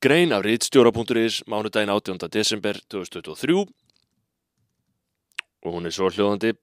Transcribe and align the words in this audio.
Grein 0.00 0.32
af 0.32 0.40
rítstjóra.is 0.46 1.42
mánudaginn 1.44 1.90
18. 1.92 2.28
desember 2.32 2.78
2023 2.88 3.56
og 5.60 5.74
hún 5.74 5.84
er 5.84 5.92
svo 5.92 6.08
hljóðandi 6.08 6.54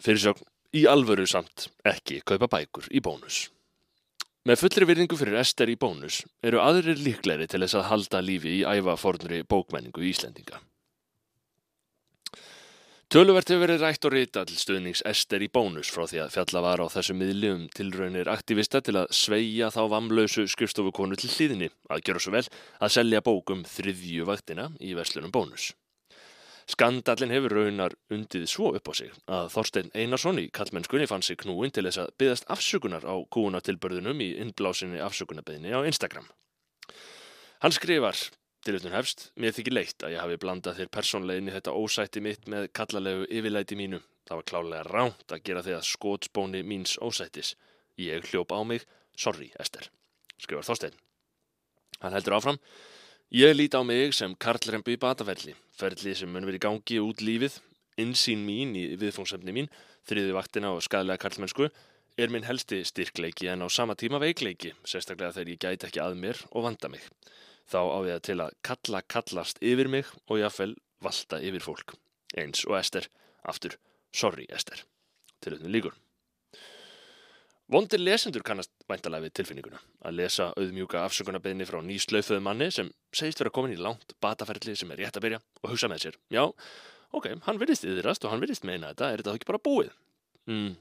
Fyrirsögn 0.00 0.40
í 0.80 0.86
alvöru 0.88 1.28
samt 1.28 1.66
ekki 1.84 2.22
kaupa 2.24 2.48
bækur 2.56 2.88
í 2.96 3.04
bónus. 3.04 3.50
Með 4.48 4.62
fullri 4.62 4.88
virðingu 4.88 5.20
fyrir 5.20 5.36
Ester 5.44 5.68
í 5.68 5.76
bónus 5.76 6.22
eru 6.40 6.64
aðrir 6.64 7.04
líklegri 7.04 7.44
til 7.44 7.60
þess 7.66 7.76
að 7.82 7.88
halda 7.90 8.24
lífi 8.24 8.62
í 8.62 8.64
ævafornri 8.64 9.44
bókmenningu 9.44 10.00
í 10.00 10.14
Íslendinga. 10.16 10.64
Töluvert 13.14 13.46
hefur 13.46 13.60
verið 13.62 13.82
rætt 13.84 14.06
og 14.08 14.10
rita 14.10 14.42
til 14.42 14.56
stuðnings 14.58 15.04
Ester 15.06 15.42
í 15.44 15.46
bónus 15.46 15.86
frá 15.94 16.02
því 16.10 16.18
að 16.24 16.32
fjalla 16.34 16.62
var 16.64 16.80
á 16.82 16.90
þessu 16.90 17.14
miðli 17.14 17.52
um 17.54 17.60
tilraunir 17.70 18.26
aktivista 18.32 18.80
til 18.82 18.96
að 18.98 19.12
sveia 19.14 19.68
þá 19.70 19.84
vamlausu 19.92 20.48
skrifstofukonu 20.50 21.14
til 21.14 21.30
hlýðinni 21.30 21.68
að 21.94 22.02
gera 22.08 22.24
svo 22.24 22.34
vel 22.34 22.42
að 22.82 22.92
selja 22.96 23.22
bókum 23.22 23.62
þriðju 23.70 24.26
vaktina 24.26 24.66
í 24.82 24.96
verslunum 24.98 25.30
bónus. 25.30 25.68
Skandallin 26.74 27.36
hefur 27.36 27.54
raunar 27.60 27.94
undið 28.10 28.50
svo 28.50 28.74
upp 28.74 28.90
á 28.90 28.92
sig 28.98 29.14
að 29.30 29.50
Þorstein 29.54 29.94
Einarsson 29.94 30.42
í 30.42 30.48
kallmennskunni 30.50 31.06
fann 31.06 31.22
sig 31.22 31.38
knúin 31.38 31.70
til 31.70 31.86
þess 31.86 32.02
að 32.02 32.14
byggast 32.18 32.50
afsökunar 32.50 33.06
á 33.06 33.14
kúunatilbörðunum 33.30 34.26
í 34.26 34.32
innblásinni 34.42 34.98
afsökunarbeðinni 35.06 35.70
á 35.70 35.86
Instagram. 35.86 36.26
Hann 37.62 37.78
skrifar, 37.78 38.18
til 38.64 38.74
auðvitað 38.74 38.96
hefst, 38.96 39.26
mér 39.36 39.54
þykir 39.56 39.76
leitt 39.76 40.04
að 40.06 40.14
ég 40.14 40.24
hafi 40.24 40.40
blandað 40.40 40.80
þér 40.80 40.90
persónlegin 40.96 41.50
í 41.50 41.54
þetta 41.54 41.76
ósætti 41.76 42.22
mitt 42.24 42.48
með 42.50 42.70
kallalegu 42.76 43.28
yfirlæti 43.28 43.78
mínu. 43.78 44.00
Það 44.24 44.40
var 44.40 44.48
klálega 44.50 44.88
ránt 44.88 45.36
að 45.36 45.44
gera 45.44 45.62
því 45.66 45.76
að 45.76 45.86
skótsbóni 45.90 46.64
míns 46.64 46.96
ósættis. 47.04 47.54
Ég 48.00 48.24
hljópa 48.30 48.56
á 48.56 48.62
mig, 48.64 48.86
sorry 49.16 49.50
Ester, 49.60 49.90
skrifar 50.40 50.66
Þorstein. 50.66 50.96
Hann 52.00 52.16
heldur 52.16 52.38
áfram, 52.38 52.60
Ég 53.34 53.50
líti 53.56 53.74
á 53.74 53.82
mig 53.82 54.12
sem 54.14 54.34
karlrembu 54.38 54.92
í 54.94 54.98
bataferli, 55.00 55.56
ferli 55.74 56.12
sem 56.14 56.30
mun 56.30 56.44
verið 56.46 56.60
gangi 56.62 57.00
út 57.02 57.18
lífið, 57.24 57.56
insýn 57.98 58.44
mín 58.46 58.76
í 58.78 58.84
viðfóngsefni 59.00 59.50
mín, 59.56 59.66
þriði 60.06 60.36
vaktina 60.36 60.70
og 60.70 60.84
skadlega 60.84 61.18
karlmennsku, 61.24 61.66
er 62.14 62.30
minn 62.30 62.46
helsti 62.46 62.84
styrkleiki 62.86 63.48
en 63.50 63.64
á 63.64 63.68
sama 63.72 63.96
tíma 63.98 64.20
veikleiki, 64.22 64.70
sérstaklega 64.86 65.34
þegar 65.34 65.50
ég 65.50 65.62
gæti 65.64 65.88
ekki 65.88 66.02
að 66.04 66.20
mér 66.20 66.44
og 66.52 66.68
vanda 66.68 66.92
mig. 66.92 67.02
Þá 67.70 67.80
á 67.80 67.98
ég 68.08 68.24
til 68.26 68.38
að 68.44 68.56
kalla 68.66 69.02
kallast 69.08 69.60
yfir 69.64 69.88
mig 69.88 70.08
og 70.28 70.40
jáfnvel 70.40 70.74
valda 71.04 71.40
yfir 71.40 71.64
fólk. 71.64 71.96
Eins 72.36 72.64
og 72.68 72.78
Ester, 72.78 73.08
aftur, 73.46 73.78
sorry 74.12 74.46
Ester. 74.52 74.84
Til 75.40 75.54
auðvitað 75.54 75.76
líkur. 75.76 76.00
Vondir 77.72 78.02
lesendur 78.02 78.44
kannast 78.44 78.68
væntalega 78.90 79.24
við 79.24 79.32
tilfinninguna 79.38 79.78
að 80.04 80.18
lesa 80.18 80.50
auðmjúka 80.52 81.00
afsökunarbeginni 81.00 81.64
frá 81.64 81.78
nýslaufuðu 81.80 82.42
manni 82.44 82.68
sem 82.74 82.90
segist 83.16 83.40
vera 83.40 83.52
komin 83.54 83.72
í 83.72 83.80
langt 83.80 84.12
bataferli 84.20 84.74
sem 84.76 84.92
er 84.92 85.00
rétt 85.00 85.16
að 85.16 85.24
byrja 85.24 85.38
og 85.62 85.72
hugsa 85.72 85.88
með 85.88 86.02
sér. 86.04 86.18
Já, 86.28 86.44
ok, 87.16 87.30
hann 87.46 87.60
virðist 87.62 87.86
yðrast 87.88 88.26
og 88.26 88.34
hann 88.34 88.44
virðist 88.44 88.68
meina 88.68 88.92
þetta, 88.92 89.08
er 89.08 89.24
þetta 89.24 89.38
ekki 89.40 89.48
bara 89.48 89.62
búið? 89.64 89.94
Mm, 90.44 90.74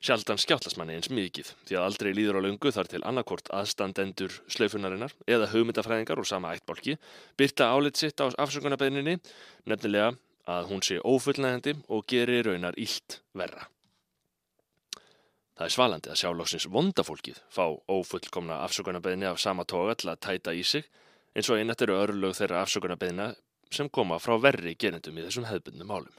sjaldan 0.00 0.40
skjátlasmanni 0.40 0.96
eins 0.96 1.10
mikið 1.12 1.50
því 1.68 1.76
að 1.76 1.86
aldrei 1.86 2.10
líður 2.16 2.38
á 2.40 2.44
laungu 2.46 2.70
þar 2.72 2.88
til 2.88 3.02
annarkort 3.04 3.50
aðstandendur 3.52 4.38
slaufunarinnar 4.48 5.12
eða 5.28 5.50
hugmyndafræðingar 5.52 6.22
úr 6.22 6.28
sama 6.28 6.54
ættbólki 6.56 6.96
byrta 7.36 7.68
álit 7.74 8.00
sitt 8.00 8.22
á 8.24 8.32
afsökunarbeginninni 8.32 9.18
nefnilega 9.68 10.14
að 10.48 10.72
hún 10.72 10.82
sé 10.82 10.96
ófullnægandi 10.98 11.76
og 11.92 12.08
gerir 12.08 12.48
raunar 12.48 12.78
ílt 12.80 13.20
verra. 13.36 13.68
Það 15.52 15.68
er 15.68 15.74
svalandi 15.76 16.10
að 16.10 16.18
sjá 16.18 16.30
lóksins 16.32 16.66
vondafólkið 16.72 17.38
fá 17.52 17.64
ófullkomna 17.68 18.62
afsökunarbeðni 18.64 19.28
af 19.28 19.38
sama 19.44 19.68
toga 19.68 19.94
til 19.94 20.08
að 20.10 20.22
tæta 20.24 20.56
í 20.56 20.64
sig 20.64 20.88
eins 21.36 21.52
og 21.52 21.60
einat 21.60 21.84
eru 21.84 22.00
örlög 22.00 22.34
þeirra 22.40 22.64
afsökunarbeðina 22.64 23.34
sem 23.72 23.92
koma 23.92 24.18
frá 24.18 24.38
verri 24.40 24.74
gerendum 24.74 25.20
í 25.20 25.28
þessum 25.28 25.46
hefðbundum 25.46 25.92
málum. 25.92 26.16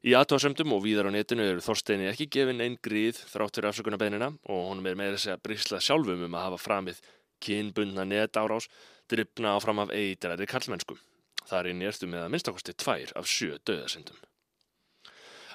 Í 0.00 0.14
aðtóðsöndum 0.16 0.72
og 0.72 0.80
víðar 0.80 1.10
á 1.10 1.12
netinu 1.12 1.44
eru 1.44 1.60
Þorsteini 1.60 2.06
ekki 2.08 2.24
gefin 2.32 2.62
einn 2.64 2.78
gríð 2.80 3.18
þráttur 3.28 3.66
afsökunarbeðnina 3.68 4.30
og 4.48 4.62
honum 4.70 4.86
er 4.88 4.96
meira 4.96 5.18
segja 5.20 5.36
brísla 5.36 5.76
sjálfum 5.84 6.22
um 6.24 6.36
að 6.38 6.46
hafa 6.46 6.60
framið 6.62 7.02
kynbundna 7.44 8.06
net 8.08 8.38
árás 8.40 8.70
drifna 9.12 9.52
áfram 9.58 9.82
af 9.84 9.92
eitræri 9.92 10.48
kallmennsku. 10.48 10.96
Það 11.44 11.58
er 11.58 11.68
í 11.68 11.76
nérstu 11.82 12.08
með 12.08 12.24
að 12.24 12.32
minnstakosti 12.32 12.76
tvær 12.80 13.12
af 13.20 13.28
sjö 13.28 13.58
döðasendum. 13.68 14.16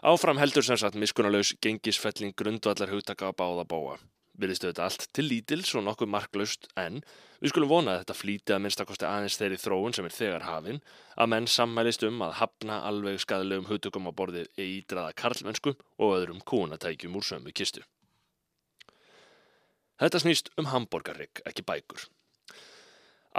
Áfram 0.05 0.37
heldur 0.37 0.67
sem 0.67 0.77
sagt 0.77 0.99
miskunnulegs 1.01 1.55
gengisfelling 1.57 2.37
grundvallar 2.37 2.93
hugtaka 2.93 3.33
á 3.33 3.33
báða 3.33 3.65
bóa. 3.65 3.97
Virðistu 4.35 4.67
þetta 4.67 4.83
allt 4.83 5.05
til 5.15 5.25
lítils 5.29 5.71
og 5.77 5.85
nokkuð 5.85 6.09
marklaust 6.11 6.67
en 6.79 6.99
við 7.39 7.53
skulum 7.53 7.71
vona 7.71 7.93
að 7.93 8.01
þetta 8.01 8.15
flíti 8.19 8.55
að 8.55 8.61
minnstakosti 8.65 9.07
aðeins 9.07 9.37
þeirri 9.39 9.59
þróun 9.61 9.95
sem 9.95 10.07
er 10.07 10.15
þegar 10.15 10.47
hafinn 10.49 10.81
að 11.15 11.31
menn 11.31 11.47
sammælist 11.47 12.03
um 12.07 12.23
að 12.25 12.35
hafna 12.41 12.81
alveg 12.89 13.21
skadalegum 13.23 13.69
hugtökum 13.69 14.09
á 14.09 14.11
borðið 14.17 14.49
eitraða 14.59 15.15
karlmennsku 15.21 15.75
og 15.75 16.17
öðrum 16.17 16.43
kúnatækjum 16.43 17.15
úr 17.15 17.27
sömu 17.29 17.55
kistu. 17.55 17.85
Þetta 19.95 20.19
snýst 20.19 20.51
um 20.59 20.67
hambúrgarrygg, 20.73 21.39
ekki 21.47 21.63
bækur. 21.63 22.09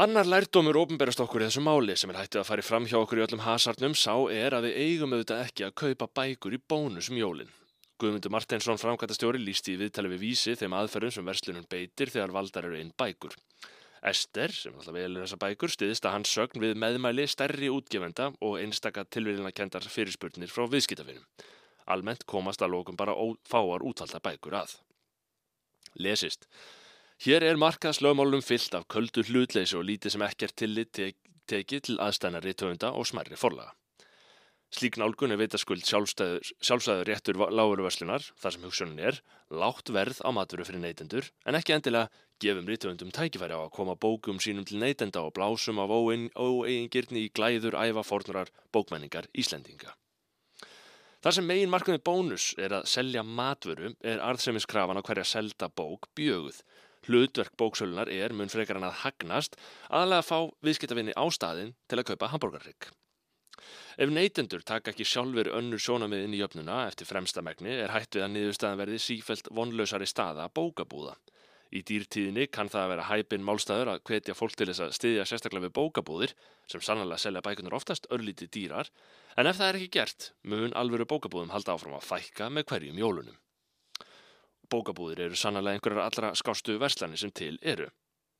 Annar 0.00 0.28
lærdómur 0.28 0.76
ofnberast 0.76 1.20
okkur 1.24 1.44
í 1.44 1.46
þessu 1.50 1.62
máli 1.64 1.94
sem 1.96 2.10
er 2.12 2.22
hættið 2.22 2.42
að 2.42 2.48
fara 2.48 2.64
fram 2.64 2.88
hjá 2.88 2.98
okkur 3.02 3.20
í 3.20 3.26
öllum 3.26 3.44
hasarnum 3.44 3.94
sá 3.96 4.12
er 4.32 4.56
að 4.56 4.70
við 4.70 4.80
eigum 4.84 5.14
auðvitað 5.16 5.44
ekki 5.44 5.64
að 5.68 5.76
kaupa 5.82 6.08
bækur 6.20 6.56
í 6.56 6.60
bónusum 6.68 7.16
jólinn. 7.20 7.52
Guðmundur 7.96 8.32
Marteinsson 8.34 8.76
framkvæmtastjóri 8.76 9.40
lísti 9.40 9.72
í 9.72 9.78
viðtali 9.80 10.10
við 10.12 10.22
vísi 10.26 10.52
þeim 10.60 10.74
aðferðum 10.76 11.14
sem 11.16 11.28
verslunum 11.30 11.68
beitir 11.70 12.10
þegar 12.12 12.34
valdar 12.34 12.68
eru 12.68 12.76
einn 12.76 12.92
bækur. 12.92 13.32
Ester, 14.06 14.52
sem 14.52 14.74
alltaf 14.76 14.94
velur 14.94 15.24
þessa 15.24 15.38
bækur, 15.40 15.72
stiðist 15.72 16.04
að 16.04 16.16
hans 16.18 16.32
sögn 16.36 16.60
við 16.60 16.76
meðmæli 16.78 17.24
stærri 17.30 17.70
útgefenda 17.72 18.28
og 18.44 18.58
einstaka 18.60 19.06
tilvíðina 19.08 19.54
kendar 19.56 19.88
fyrirspurnir 19.88 20.52
frá 20.52 20.66
viðskiptafinnum. 20.74 21.24
Almennt 21.88 22.26
komast 22.28 22.60
að 22.60 22.74
lókum 22.74 22.98
bara 23.00 23.16
fáar 23.48 23.84
útvalda 23.86 24.20
bækur 24.20 24.58
að. 24.60 24.76
Lesist. 25.96 26.44
Hér 27.24 27.46
er 27.48 27.56
markaðslögmálum 27.56 28.44
fyllt 28.44 28.76
af 28.76 28.84
köldu 28.92 29.24
hlutleysi 29.24 29.78
og 29.78 29.86
lítið 29.88 30.18
sem 30.18 30.26
ekkert 30.28 30.56
tillit 30.60 31.00
tekið 31.48 31.84
til 31.88 31.98
aðstæna 32.02 32.44
rítöfunda 32.44 32.92
og 32.92 33.08
smerri 33.08 33.40
forlaga. 33.40 33.72
Slík 34.74 34.96
nálgun 34.98 35.30
er 35.30 35.38
vitaskuld 35.38 35.86
sjálfsæður 35.86 37.06
réttur 37.06 37.38
lágurverslunar, 37.38 38.24
þar 38.40 38.54
sem 38.54 38.64
hugsunin 38.66 39.02
er, 39.10 39.20
látt 39.50 39.92
verð 39.94 40.18
á 40.26 40.30
maturu 40.34 40.66
fyrir 40.66 40.82
neytendur, 40.82 41.28
en 41.46 41.58
ekki 41.58 41.76
endilega 41.76 42.10
gefum 42.42 42.66
rítöfundum 42.68 43.12
tækifæri 43.14 43.54
á 43.54 43.62
að 43.62 43.74
koma 43.76 43.94
bókum 43.94 44.40
sínum 44.42 44.66
til 44.66 44.80
neytenda 44.82 45.22
og 45.22 45.36
blásum 45.38 45.78
af 45.80 45.94
óeigingirni 45.94 47.28
í 47.28 47.30
glæður 47.30 47.78
æfa 47.78 48.02
fornurar 48.04 48.50
bókmenningar 48.74 49.30
Íslendinga. 49.38 49.94
Þar 51.22 51.38
sem 51.38 51.46
megin 51.48 51.72
markmiði 51.72 52.02
bónus 52.06 52.50
er 52.58 52.74
að 52.76 52.90
selja 52.90 53.22
matvöru 53.22 53.94
er 54.04 54.20
arðsemiskrafan 54.22 54.98
á 55.00 55.06
hverja 55.06 55.24
selda 55.26 55.70
bók 55.70 56.10
bjöguð 56.18 56.60
Hlutverk 57.06 57.54
bóksölunar 57.54 58.10
er 58.10 58.32
mun 58.34 58.50
frekar 58.50 58.80
hann 58.80 58.88
að 58.88 59.02
hagnast 59.04 59.54
aðalega 59.86 60.22
að 60.24 60.28
fá 60.28 60.38
viðskiptavinni 60.66 61.14
á 61.14 61.24
staðin 61.30 61.74
til 61.86 62.00
að 62.00 62.08
kaupa 62.10 62.30
hambúrgarrygg. 62.32 62.88
Ef 63.96 64.10
neytendur 64.12 64.64
taka 64.66 64.92
ekki 64.92 65.06
sjálfur 65.08 65.48
önnur 65.58 65.80
sjónamið 65.82 66.26
inn 66.26 66.36
í 66.36 66.42
jöfnuna 66.42 66.82
eftir 66.90 67.08
fremsta 67.08 67.44
megni 67.44 67.72
er 67.72 67.94
hætt 67.94 68.18
við 68.18 68.26
að 68.26 68.34
niðurstaðan 68.34 68.82
verði 68.82 69.00
sífælt 69.02 69.48
vonlausari 69.56 70.08
staða 70.10 70.48
bókabúða. 70.52 71.16
Í 71.74 71.82
dýrtíðinni 71.82 72.46
kann 72.52 72.70
það 72.70 72.84
að 72.84 72.90
vera 72.92 73.06
hæpinn 73.08 73.46
málstæður 73.46 73.90
að 73.90 74.02
hvetja 74.06 74.36
fólk 74.38 74.54
til 74.54 74.68
þess 74.70 74.84
að 74.84 74.92
styðja 74.96 75.24
sérstaklega 75.26 75.66
við 75.66 75.74
bókabúðir 75.78 76.34
sem 76.70 76.84
sannlega 76.84 77.18
selja 77.18 77.42
bækunar 77.42 77.74
oftast 77.78 78.06
örlítið 78.14 78.52
dýrar 78.54 78.90
en 79.36 79.50
ef 79.50 79.58
það 79.58 79.72
er 79.72 79.78
ekki 79.80 79.90
gert 79.98 80.30
mun 80.46 80.76
alvöru 80.78 81.08
bókabúðum 81.10 81.50
halda 81.50 81.74
áfram 81.74 81.98
að 81.98 82.06
fækka 82.06 82.48
með 82.54 82.68
hverjum 82.70 83.02
jólunum. 83.02 83.38
Bókabúðir 84.70 85.26
eru 85.26 85.38
sannlega 85.38 85.74
einhverjar 85.74 86.06
allra 86.06 86.34
skástu 86.38 86.78
verslani 86.82 87.18
sem 87.18 87.34
til 87.34 87.56
eru. 87.62 87.90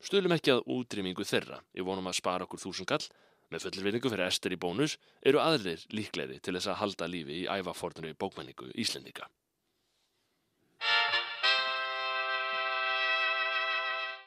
Stuðlum 0.03 0.35
ekki 0.35 0.53
að 0.53 0.65
útrýmingu 0.71 1.25
þeirra, 1.25 1.61
ég 1.75 1.85
vonum 1.87 2.07
að 2.07 2.19
spara 2.19 2.45
okkur 2.45 2.61
þúsungall, 2.61 3.05
með 3.51 3.67
fullir 3.67 3.87
vinningu 3.87 4.11
fyrir 4.11 4.27
Ester 4.27 4.53
í 4.53 4.59
bónus, 4.59 4.97
eru 5.21 5.41
aðrir 5.43 5.83
líklegri 5.93 6.39
til 6.43 6.55
þess 6.57 6.71
að 6.73 6.79
halda 6.81 7.09
lífi 7.11 7.43
í 7.43 7.49
ævafornari 7.51 8.15
bókmenningu 8.19 8.71
Íslendinga. 8.75 9.29